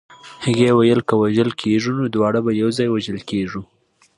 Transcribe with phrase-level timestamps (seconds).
[0.45, 3.61] هغې ویل که وژل کېږو نو دواړه به یو ځای وژل کېږو